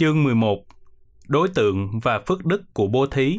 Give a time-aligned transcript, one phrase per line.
[0.00, 0.64] Chương 11
[1.28, 3.38] Đối tượng và phước đức của bố thí.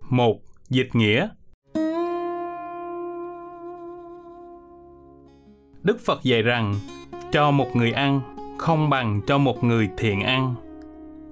[0.00, 1.28] Một, Dịch nghĩa.
[5.82, 6.74] Đức Phật dạy rằng,
[7.32, 10.54] cho một người ăn không bằng cho một người thiện ăn.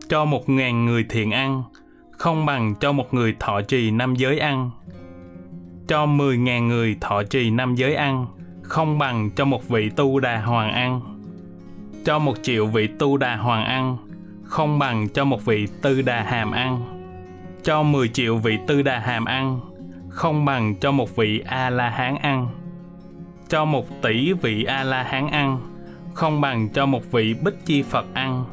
[0.09, 1.62] Cho một ngàn người thiện ăn
[2.10, 4.70] không bằng cho một người thọ trì năm giới ăn.
[5.88, 8.27] Cho mười ngàn người thọ trì năm giới ăn
[8.62, 11.01] không bằng cho một vị tu đà hoàng ăn.
[12.05, 13.96] Cho một triệu vị tu đà hoàng ăn
[14.45, 16.84] không bằng cho một vị tư đà hàm ăn.
[17.62, 19.60] Cho mười triệu vị tư đà hàm ăn
[20.09, 22.48] không bằng cho một vị A-la-hán ăn
[23.48, 25.59] cho một tỷ vị A-la-hán ăn,
[26.14, 28.45] không bằng cho một vị Bích Chi Phật ăn.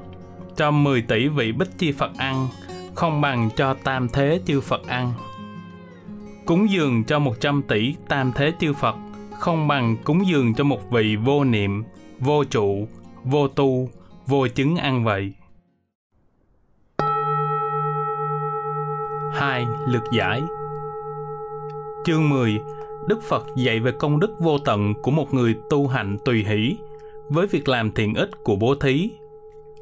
[0.55, 2.47] Cho 10 tỷ vị Bích Chi Phật ăn,
[2.95, 5.13] không bằng cho tam thế chư Phật ăn.
[6.45, 8.95] Cúng dường cho 100 tỷ tam thế chư Phật,
[9.39, 11.83] không bằng cúng dường cho một vị vô niệm,
[12.19, 12.87] vô trụ,
[13.23, 13.89] vô tu,
[14.27, 15.33] vô chứng ăn vậy.
[19.33, 19.65] 2.
[19.87, 20.41] Lực giải
[22.05, 22.61] Chương 10
[23.07, 26.77] Đức Phật dạy về công đức vô tận của một người tu hành tùy hỷ
[27.31, 29.11] với việc làm thiện ích của bố thí.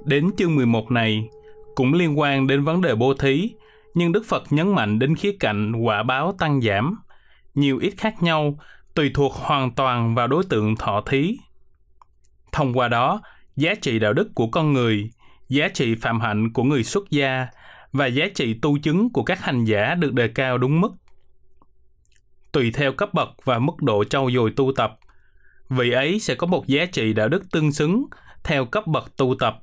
[0.05, 1.29] Đến chương 11 này
[1.75, 3.51] cũng liên quan đến vấn đề bố thí,
[3.93, 6.95] nhưng Đức Phật nhấn mạnh đến khía cạnh quả báo tăng giảm,
[7.55, 8.59] nhiều ít khác nhau,
[8.95, 11.37] tùy thuộc hoàn toàn vào đối tượng thọ thí.
[12.51, 13.21] Thông qua đó,
[13.55, 15.09] giá trị đạo đức của con người,
[15.49, 17.47] giá trị phạm hạnh của người xuất gia
[17.93, 20.91] và giá trị tu chứng của các hành giả được đề cao đúng mức
[22.51, 24.99] tùy theo cấp bậc và mức độ trau dồi tu tập.
[25.69, 28.05] Vị ấy sẽ có một giá trị đạo đức tương xứng
[28.43, 29.59] theo cấp bậc tu tập.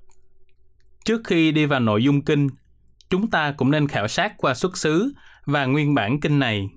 [1.04, 2.48] Trước khi đi vào nội dung kinh,
[3.10, 5.12] chúng ta cũng nên khảo sát qua xuất xứ
[5.44, 6.68] và nguyên bản kinh này.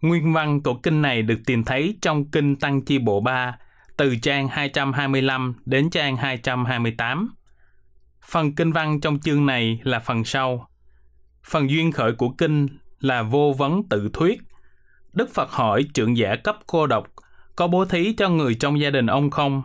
[0.00, 3.58] Nguyên văn của kinh này được tìm thấy trong kinh Tăng Chi Bộ 3,
[3.96, 7.34] từ trang 225 đến trang 228.
[8.24, 10.68] Phần kinh văn trong chương này là phần sau.
[11.44, 12.66] Phần duyên khởi của kinh
[13.00, 14.40] là vô vấn tự thuyết,
[15.12, 17.06] Đức Phật hỏi trưởng giả cấp cô độc
[17.58, 19.62] có bố thí cho người trong gia đình ông không?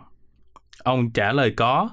[0.78, 1.90] Ông trả lời có,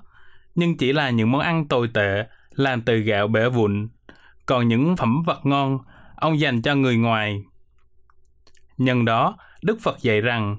[0.56, 3.88] nhưng chỉ là những món ăn tồi tệ làm từ gạo bể vụn.
[4.46, 5.80] Còn những phẩm vật ngon,
[6.16, 7.44] ông dành cho người ngoài.
[8.78, 10.58] Nhân đó, Đức Phật dạy rằng,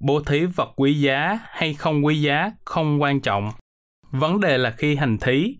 [0.00, 3.50] bố thí vật quý giá hay không quý giá không quan trọng.
[4.10, 5.56] Vấn đề là khi hành thí,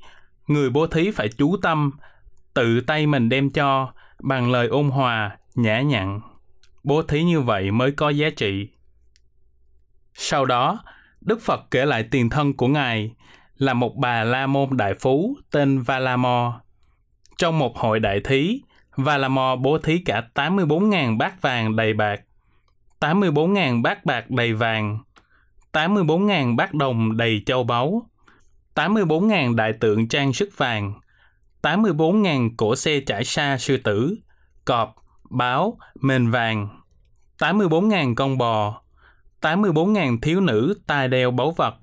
[0.46, 1.90] người bố thí phải chú tâm,
[2.54, 3.92] tự tay mình đem cho
[4.22, 6.20] bằng lời ôn hòa, nhã nhặn
[6.84, 8.68] bố thí như vậy mới có giá trị.
[10.22, 10.82] Sau đó,
[11.20, 13.14] Đức Phật kể lại tiền thân của Ngài
[13.56, 16.54] là một bà La Môn Đại Phú tên Valamor.
[17.38, 18.60] Trong một hội đại thí,
[18.96, 22.20] Valamor bố thí cả 84.000 bát vàng đầy bạc,
[23.00, 24.98] 84.000 bát bạc đầy vàng,
[25.72, 28.06] 84.000 bát đồng đầy châu báu,
[28.74, 30.92] 84.000 đại tượng trang sức vàng,
[31.62, 34.16] 84.000 cổ xe trải xa sư tử,
[34.64, 34.94] cọp,
[35.30, 36.68] báo, mền vàng,
[37.38, 38.82] 84.000 con bò,
[39.40, 41.74] 84.000 thiếu nữ tai đeo báu vật,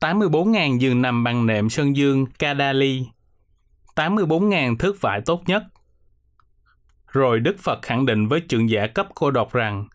[0.00, 3.06] 84.000 giường nằm bằng nệm sơn dương Kadali,
[3.96, 5.62] 84.000 thước vải tốt nhất.
[7.12, 9.88] Rồi Đức Phật khẳng định với trưởng giả cấp cô độc rằng,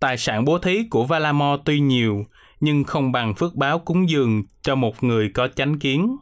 [0.00, 2.24] tài sản bố thí của Valamo tuy nhiều,
[2.60, 6.16] nhưng không bằng phước báo cúng dường cho một người có chánh kiến.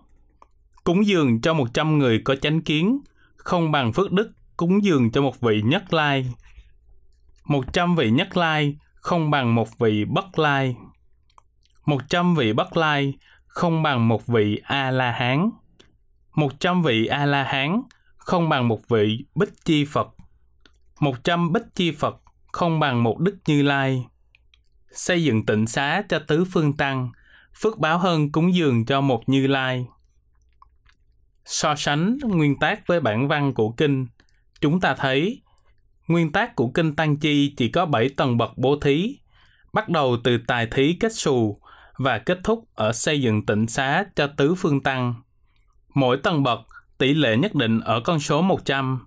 [0.84, 3.00] Cúng dường cho 100 người có chánh kiến,
[3.36, 6.26] không bằng phước đức cúng dường cho một vị nhất lai.
[7.44, 10.76] Một trăm vị nhất lai không bằng một vị bất lai.
[11.86, 13.14] Một trăm vị bất lai
[13.46, 15.50] không bằng một vị A-la-hán.
[16.34, 17.82] Một trăm vị A-la-hán
[18.16, 20.08] không bằng một vị Bích Chi Phật.
[21.00, 22.16] Một trăm Bích Chi Phật
[22.52, 24.06] không bằng một Đức Như Lai.
[24.92, 27.10] Xây dựng tịnh xá cho tứ phương tăng,
[27.54, 29.86] phước báo hơn cúng dường cho một Như Lai.
[31.44, 34.06] So sánh nguyên tác với bản văn của kinh,
[34.60, 35.42] chúng ta thấy
[36.08, 39.18] nguyên tắc của kinh Tăng Chi chỉ có 7 tầng bậc bố thí,
[39.72, 41.60] bắt đầu từ tài thí kết xù
[41.96, 45.14] và kết thúc ở xây dựng tịnh xá cho tứ phương tăng.
[45.94, 46.60] Mỗi tầng bậc
[46.98, 49.06] tỷ lệ nhất định ở con số 100.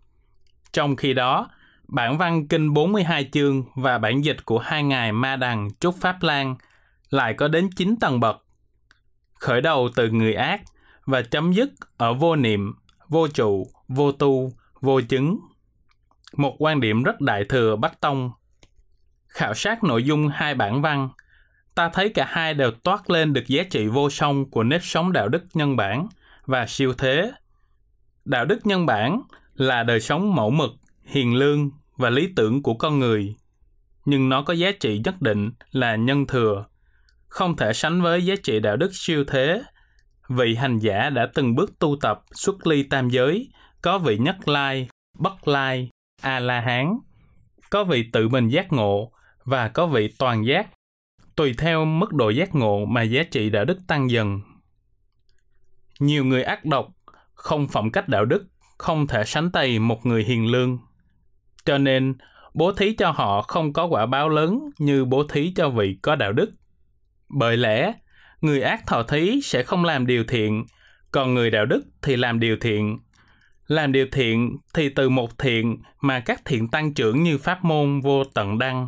[0.73, 1.49] Trong khi đó,
[1.87, 6.23] bản văn kinh 42 chương và bản dịch của hai ngài Ma Đằng Trúc Pháp
[6.23, 6.55] Lan
[7.09, 8.45] lại có đến 9 tầng bậc.
[9.33, 10.61] Khởi đầu từ người ác
[11.05, 12.73] và chấm dứt ở vô niệm,
[13.07, 14.51] vô trụ, vô tu,
[14.81, 15.39] vô chứng.
[16.37, 18.31] Một quan điểm rất đại thừa Bắc Tông.
[19.27, 21.09] Khảo sát nội dung hai bản văn,
[21.75, 25.11] ta thấy cả hai đều toát lên được giá trị vô song của nếp sống
[25.11, 26.07] đạo đức nhân bản
[26.45, 27.31] và siêu thế.
[28.25, 29.21] Đạo đức nhân bản
[29.55, 30.71] là đời sống mẫu mực,
[31.03, 33.35] hiền lương và lý tưởng của con người.
[34.05, 36.65] Nhưng nó có giá trị nhất định là nhân thừa,
[37.27, 39.61] không thể sánh với giá trị đạo đức siêu thế.
[40.29, 43.49] Vị hành giả đã từng bước tu tập xuất ly tam giới,
[43.81, 44.87] có vị nhất lai,
[45.19, 45.89] bất lai,
[46.21, 46.97] a-la-hán,
[47.69, 49.11] có vị tự mình giác ngộ
[49.43, 50.67] và có vị toàn giác
[51.35, 54.41] tùy theo mức độ giác ngộ mà giá trị đạo đức tăng dần.
[55.99, 56.87] Nhiều người ác độc,
[57.33, 58.45] không phẩm cách đạo đức,
[58.77, 60.79] không thể sánh tay một người hiền lương.
[61.65, 62.15] Cho nên,
[62.53, 66.15] bố thí cho họ không có quả báo lớn như bố thí cho vị có
[66.15, 66.51] đạo đức.
[67.29, 67.93] Bởi lẽ,
[68.41, 70.65] người ác thọ thí sẽ không làm điều thiện,
[71.11, 72.99] còn người đạo đức thì làm điều thiện.
[73.71, 78.01] Làm điều thiện thì từ một thiện mà các thiện tăng trưởng như pháp môn
[78.01, 78.87] vô tận đăng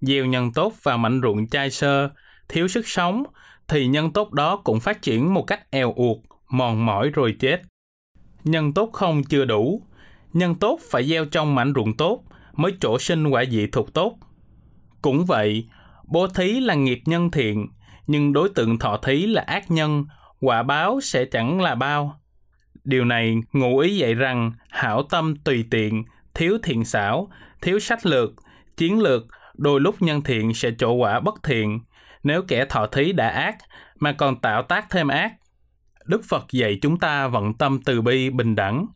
[0.00, 2.10] gieo nhân tốt vào mảnh ruộng chai sơ,
[2.48, 3.22] thiếu sức sống,
[3.68, 6.18] thì nhân tốt đó cũng phát triển một cách eo uột,
[6.48, 7.62] mòn mỏi rồi chết.
[8.44, 9.82] Nhân tốt không chưa đủ,
[10.32, 12.22] nhân tốt phải gieo trong mảnh ruộng tốt
[12.52, 14.18] mới trổ sinh quả dị thuộc tốt.
[15.02, 15.68] Cũng vậy,
[16.04, 17.68] bố thí là nghiệp nhân thiện,
[18.06, 20.04] nhưng đối tượng thọ thí là ác nhân,
[20.40, 22.21] quả báo sẽ chẳng là bao.
[22.84, 27.30] Điều này ngụ ý dạy rằng hảo tâm tùy tiện, thiếu thiện xảo,
[27.62, 28.30] thiếu sách lược,
[28.76, 31.80] chiến lược đôi lúc nhân thiện sẽ trổ quả bất thiện
[32.22, 33.56] nếu kẻ thọ thí đã ác
[34.00, 35.32] mà còn tạo tác thêm ác.
[36.06, 38.86] Đức Phật dạy chúng ta vận tâm từ bi bình đẳng,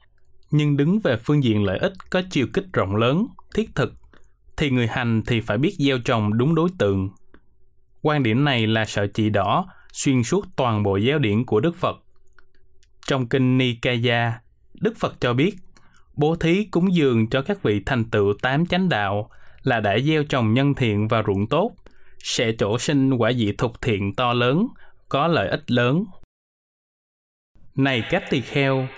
[0.50, 3.92] nhưng đứng về phương diện lợi ích có chiều kích rộng lớn, thiết thực,
[4.56, 7.10] thì người hành thì phải biết gieo trồng đúng đối tượng.
[8.02, 11.76] Quan điểm này là sợi chỉ đỏ xuyên suốt toàn bộ giáo điển của Đức
[11.76, 11.96] Phật.
[13.06, 14.40] Trong kinh Nikaya,
[14.74, 15.56] Đức Phật cho biết,
[16.14, 19.30] bố thí cúng dường cho các vị thành tựu tám chánh đạo
[19.62, 21.72] là đã gieo trồng nhân thiện và ruộng tốt,
[22.18, 24.66] sẽ trổ sinh quả dị thục thiện to lớn,
[25.08, 26.04] có lợi ích lớn.
[27.74, 28.88] Này các tỳ kheo,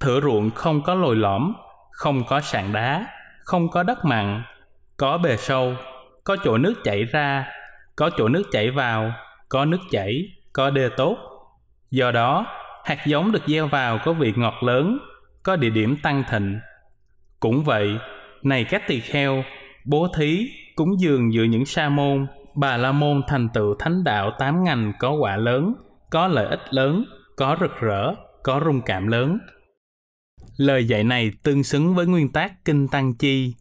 [0.00, 1.52] thửa ruộng không có lồi lõm,
[1.90, 3.06] không có sàn đá,
[3.44, 4.42] không có đất mặn,
[4.96, 5.74] có bề sâu,
[6.24, 7.46] có chỗ nước chảy ra,
[7.96, 9.12] có chỗ nước chảy vào,
[9.48, 10.22] có nước chảy,
[10.52, 11.16] có đê tốt.
[11.90, 12.46] Do đó,
[12.84, 14.98] hạt giống được gieo vào có vị ngọt lớn,
[15.42, 16.60] có địa điểm tăng thịnh.
[17.40, 17.98] Cũng vậy,
[18.42, 19.44] này các tỳ kheo,
[19.84, 24.32] bố thí, cúng dường giữa những sa môn, bà la môn thành tựu thánh đạo
[24.38, 25.74] tám ngành có quả lớn,
[26.10, 27.04] có lợi ích lớn,
[27.36, 29.38] có rực rỡ, có rung cảm lớn.
[30.56, 33.54] Lời dạy này tương xứng với nguyên tắc kinh tăng chi.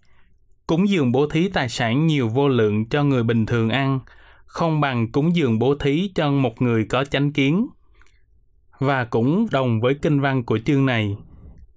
[0.68, 4.00] Cúng dường bố thí tài sản nhiều vô lượng cho người bình thường ăn,
[4.46, 7.68] không bằng cúng dường bố thí cho một người có chánh kiến.
[8.80, 11.18] Và cũng đồng với kinh văn của chương này,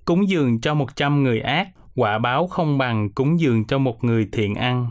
[0.05, 4.05] cúng dường cho một trăm người ác quả báo không bằng cúng dường cho một
[4.05, 4.91] người thiện ăn.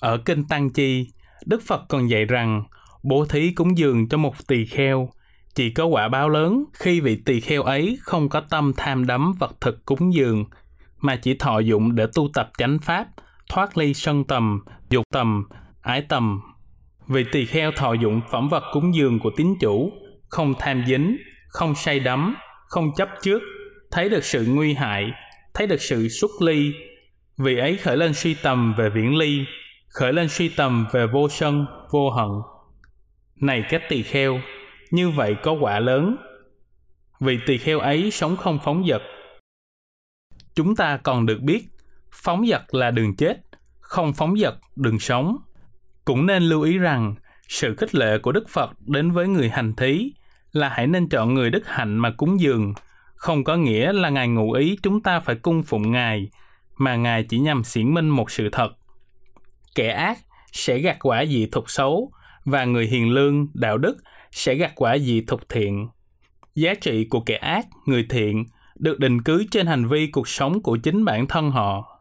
[0.00, 1.06] Ở Kinh Tăng Chi,
[1.46, 2.64] Đức Phật còn dạy rằng
[3.02, 5.08] bố thí cúng dường cho một tỳ kheo
[5.54, 9.32] chỉ có quả báo lớn khi vị tỳ kheo ấy không có tâm tham đắm
[9.38, 10.44] vật thực cúng dường
[11.00, 13.06] mà chỉ thọ dụng để tu tập chánh pháp,
[13.48, 14.60] thoát ly sân tầm,
[14.90, 15.44] dục tầm,
[15.80, 16.40] ái tầm.
[17.06, 19.92] Vị tỳ kheo thọ dụng phẩm vật cúng dường của tín chủ,
[20.30, 21.16] không tham dính,
[21.48, 22.36] không say đắm,
[22.66, 23.42] không chấp trước,
[23.90, 25.10] thấy được sự nguy hại,
[25.54, 26.72] thấy được sự xuất ly.
[27.36, 29.44] Vì ấy khởi lên suy tầm về viễn ly
[29.90, 32.28] khởi lên suy tầm về vô sân vô hận.
[33.36, 34.40] Này các tỳ kheo
[34.90, 36.16] như vậy có quả lớn.
[37.20, 39.02] Vì tỳ kheo ấy sống không phóng dật
[40.54, 41.64] chúng ta còn được biết
[42.12, 43.36] phóng dật là đường chết
[43.80, 45.36] không phóng dật đường sống.
[46.04, 47.14] Cũng nên lưu ý rằng
[47.48, 50.12] sự khích lệ của đức phật đến với người hành thí
[50.52, 52.74] là hãy nên chọn người đức hạnh mà cúng dường
[53.20, 56.28] không có nghĩa là Ngài ngụ ý chúng ta phải cung phụng Ngài,
[56.76, 58.72] mà Ngài chỉ nhằm xiển minh một sự thật.
[59.74, 60.18] Kẻ ác
[60.52, 62.12] sẽ gặt quả dị thục xấu,
[62.44, 63.96] và người hiền lương, đạo đức
[64.30, 65.88] sẽ gặt quả dị thục thiện.
[66.54, 70.62] Giá trị của kẻ ác, người thiện được định cứ trên hành vi cuộc sống
[70.62, 72.00] của chính bản thân họ.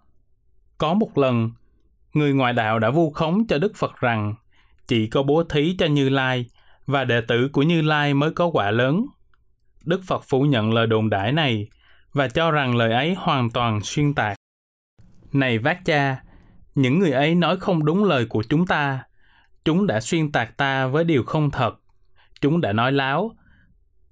[0.78, 1.52] Có một lần,
[2.14, 4.36] người ngoại đạo đã vu khống cho Đức Phật rằng
[4.88, 6.46] chỉ có bố thí cho Như Lai
[6.90, 9.06] và đệ tử của Như Lai mới có quả lớn.
[9.86, 11.68] Đức Phật phủ nhận lời đồn đãi này
[12.14, 14.38] và cho rằng lời ấy hoàn toàn xuyên tạc.
[15.34, 16.24] Này vác cha,
[16.76, 19.04] những người ấy nói không đúng lời của chúng ta.
[19.66, 21.76] Chúng đã xuyên tạc ta với điều không thật.
[22.42, 23.36] Chúng đã nói láo.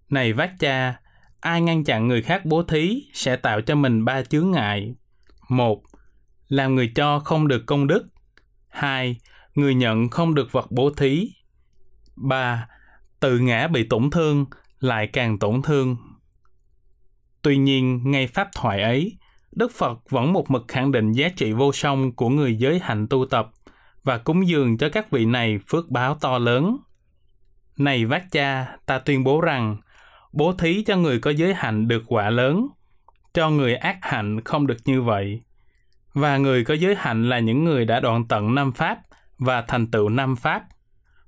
[0.10, 1.00] Này vác cha,
[1.40, 4.96] ai ngăn chặn người khác bố thí sẽ tạo cho mình ba chướng ngại.
[5.50, 5.84] Một,
[6.48, 8.06] làm người cho không được công đức.
[8.68, 9.18] Hai,
[9.56, 11.32] người nhận không được vật bố thí.
[12.18, 12.68] Ba,
[13.20, 14.46] tự ngã bị tổn thương
[14.80, 15.98] lại càng tổn thương.
[17.42, 19.18] Tuy nhiên, ngay pháp thoại ấy,
[19.52, 23.08] Đức Phật vẫn một mực khẳng định giá trị vô song của người giới hạnh
[23.10, 23.50] tu tập
[24.04, 26.78] và cúng dường cho các vị này phước báo to lớn.
[27.78, 29.78] Này vác cha, ta tuyên bố rằng,
[30.34, 32.68] bố thí cho người có giới hạnh được quả lớn,
[33.34, 35.42] cho người ác hạnh không được như vậy.
[36.14, 39.00] Và người có giới hạnh là những người đã đoạn tận năm pháp
[39.38, 40.64] và thành tựu năm pháp.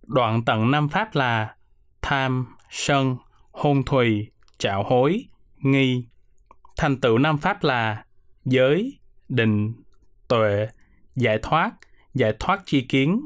[0.09, 1.55] Đoạn tận năm pháp là
[2.01, 3.17] tham, sân,
[3.51, 5.25] hôn thùy, trạo hối,
[5.57, 6.05] nghi.
[6.77, 8.03] Thành tựu năm pháp là
[8.45, 8.99] giới,
[9.29, 9.73] định,
[10.27, 10.67] tuệ,
[11.15, 11.71] giải thoát,
[12.13, 13.25] giải thoát chi kiến.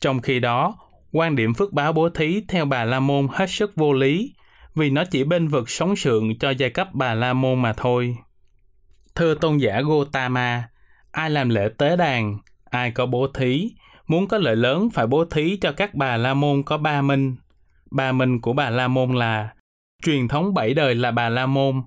[0.00, 0.78] Trong khi đó,
[1.12, 4.34] quan điểm phước báo bố thí theo Bà La Môn hết sức vô lý,
[4.74, 8.16] vì nó chỉ bên vực sống sượng cho giai cấp Bà La Môn mà thôi.
[9.14, 10.68] Thưa tôn giả Gotama,
[11.10, 12.38] ai làm lễ tế đàn,
[12.70, 13.74] ai có bố thí,
[14.06, 17.36] muốn có lợi lớn phải bố thí cho các Bà La Môn có ba minh.
[17.90, 19.54] Ba minh của Bà La Môn là
[20.02, 21.82] truyền thống bảy đời là Bà La Môn,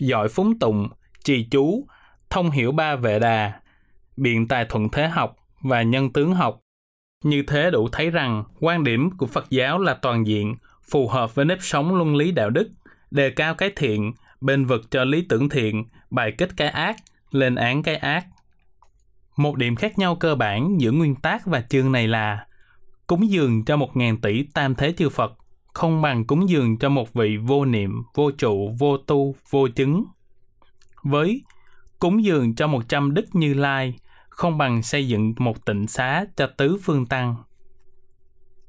[0.00, 0.88] giỏi phúng tụng,
[1.24, 1.86] trì chú,
[2.30, 3.52] thông hiểu ba vệ đà,
[4.16, 6.60] biện tài thuận thế học và nhân tướng học.
[7.24, 10.56] Như thế đủ thấy rằng quan điểm của Phật giáo là toàn diện,
[10.90, 12.68] phù hợp với nếp sống luân lý đạo đức,
[13.10, 16.96] đề cao cái thiện, bên vực cho lý tưởng thiện, bài kích cái ác,
[17.30, 18.26] lên án cái ác.
[19.36, 22.46] Một điểm khác nhau cơ bản giữa nguyên tác và chương này là
[23.06, 25.32] cúng dường cho một ngàn tỷ tam thế chư Phật
[25.72, 30.04] không bằng cúng dường cho một vị vô niệm, vô trụ, vô tu, vô chứng.
[31.02, 31.42] Với
[31.98, 33.94] cúng dường cho một trăm đức như lai,
[34.28, 37.36] không bằng xây dựng một tịnh xá cho tứ phương tăng.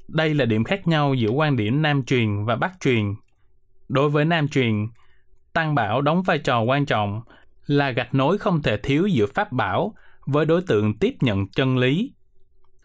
[0.07, 3.15] Đây là điểm khác nhau giữa quan điểm Nam truyền và Bắc truyền.
[3.89, 4.87] Đối với Nam truyền,
[5.53, 7.21] Tăng Bảo đóng vai trò quan trọng
[7.65, 9.93] là gạch nối không thể thiếu giữa Pháp Bảo
[10.27, 12.13] với đối tượng tiếp nhận chân lý.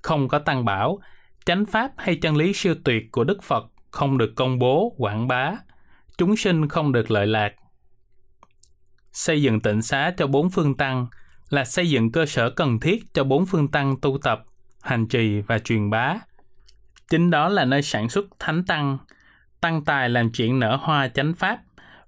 [0.02, 0.98] Không có Tăng Bảo,
[1.44, 5.28] chánh Pháp hay chân lý siêu tuyệt của Đức Phật không được công bố, quảng
[5.28, 5.52] bá,
[6.18, 7.52] chúng sinh không được lợi lạc.
[9.12, 11.06] Xây dựng tịnh xá cho bốn phương tăng
[11.48, 14.44] là xây dựng cơ sở cần thiết cho bốn phương tăng tu tập,
[14.82, 16.14] hành trì và truyền bá.
[17.08, 18.98] Chính đó là nơi sản xuất thánh tăng,
[19.60, 21.58] tăng tài làm chuyện nở hoa chánh pháp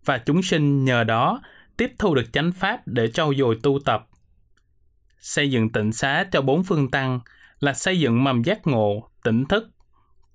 [0.04, 1.42] và chúng sinh nhờ đó
[1.76, 4.06] tiếp thu được chánh pháp để trau dồi tu tập.
[5.24, 7.20] Xây dựng tịnh xá cho bốn phương tăng
[7.60, 9.70] là xây dựng mầm giác ngộ, tỉnh thức,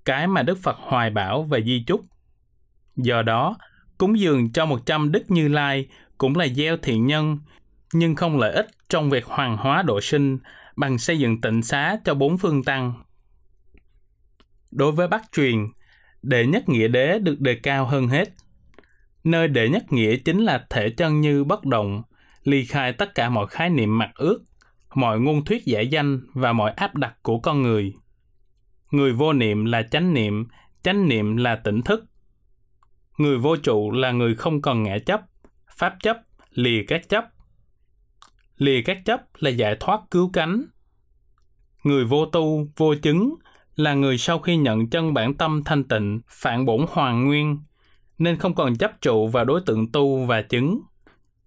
[0.06, 2.02] cái mà Đức Phật hoài bảo về di chúc.
[2.96, 3.58] Do đó,
[3.98, 7.40] cúng dường cho 100 Đức Như Lai cũng là gieo thiện nhân,
[7.94, 10.38] nhưng không lợi ích trong việc hoàng hóa độ sinh
[10.76, 12.94] bằng xây dựng tịnh xá cho bốn phương tăng.
[14.72, 15.66] Đối với Bắc truyền,
[16.22, 18.30] đệ nhất nghĩa đế được đề cao hơn hết.
[19.24, 22.02] Nơi đệ nhất nghĩa chính là thể chân như bất động,
[22.44, 24.46] ly khai tất cả mọi khái niệm mặc ước,
[24.96, 27.94] mọi ngôn thuyết giải danh và mọi áp đặt của con người.
[28.92, 30.48] Người vô niệm là chánh niệm,
[30.84, 32.06] chánh niệm là tỉnh thức.
[33.18, 35.22] Người vô trụ là người không còn ngã chấp,
[35.78, 36.18] pháp chấp,
[36.52, 37.26] lìa các chấp.
[38.58, 40.66] Lìa các chấp là giải thoát cứu cánh.
[41.84, 43.36] Người vô tu, vô chứng
[43.76, 47.60] là người sau khi nhận chân bản tâm thanh tịnh, phản bổn hoàn nguyên,
[48.18, 50.82] nên không còn chấp trụ vào đối tượng tu và chứng.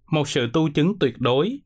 [0.07, 1.59] Một sự tu chứng tuyệt đối.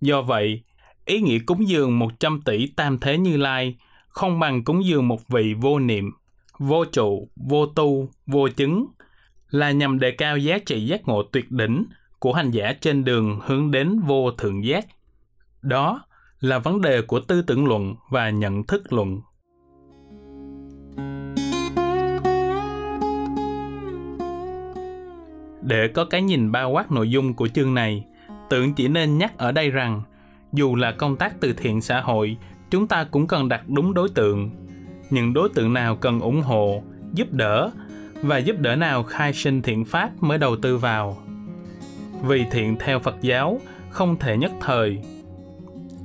[0.00, 0.62] Do vậy,
[1.06, 3.76] ý nghĩa cúng dường 100 tỷ tam thế như lai
[4.08, 6.10] không bằng cúng dường một vị vô niệm,
[6.58, 8.86] vô trụ, vô tu, vô chứng,
[9.50, 11.84] là nhằm đề cao giá trị giác ngộ tuyệt đỉnh
[12.18, 14.86] của hành giả trên đường hướng đến vô thượng giác.
[15.62, 16.04] Đó
[16.40, 19.20] là vấn đề của tư tưởng luận và nhận thức luận.
[25.62, 28.04] Để có cái nhìn bao quát nội dung của chương này,
[28.50, 30.02] tưởng chỉ nên nhắc ở đây rằng
[30.56, 32.36] dù là công tác từ thiện xã hội,
[32.70, 34.50] chúng ta cũng cần đặt đúng đối tượng.
[35.10, 36.82] Những đối tượng nào cần ủng hộ,
[37.14, 37.70] giúp đỡ
[38.22, 41.18] và giúp đỡ nào khai sinh thiện pháp mới đầu tư vào.
[42.22, 43.60] Vì thiện theo phật giáo,
[43.90, 44.98] không thể nhất thời.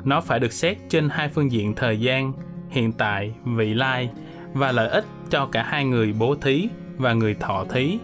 [0.03, 2.33] Nó phải được xét trên hai phương diện thời gian,
[2.69, 4.09] hiện tại, vị lai
[4.53, 6.67] và lợi ích cho cả hai người bố thí
[6.97, 7.97] và người thọ thí.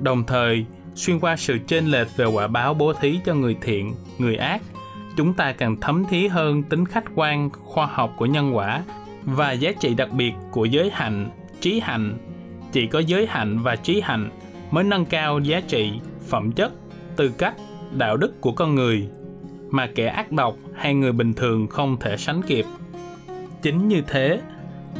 [0.00, 3.94] Đồng thời, xuyên qua sự chênh lệch về quả báo bố thí cho người thiện,
[4.18, 4.62] người ác
[5.16, 8.82] chúng ta càng thấm thí hơn tính khách quan, khoa học của nhân quả
[9.24, 11.30] và giá trị đặc biệt của giới hạnh,
[11.60, 12.18] trí hạnh.
[12.72, 14.30] Chỉ có giới hạnh và trí hạnh
[14.70, 15.92] mới nâng cao giá trị,
[16.28, 16.72] phẩm chất,
[17.16, 17.54] tư cách,
[17.92, 19.08] đạo đức của con người.
[19.70, 22.64] Mà kẻ ác độc hay người bình thường không thể sánh kịp.
[23.62, 24.40] Chính như thế,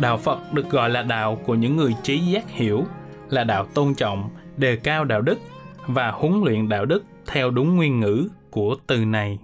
[0.01, 2.85] đạo phật được gọi là đạo của những người trí giác hiểu,
[3.31, 5.39] là đạo tôn trọng, đề cao đạo đức
[5.87, 9.39] và huấn luyện đạo đức theo đúng nguyên ngữ của từ này.